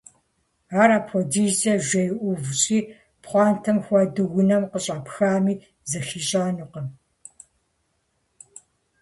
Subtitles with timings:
[0.81, 2.79] Ар апхуэдизкӏэ жей ӏувщи,
[3.21, 5.55] пхъуантэм хуэдэу унэм къыщӏэпхами,
[5.89, 6.87] зыхищӏэнукъым.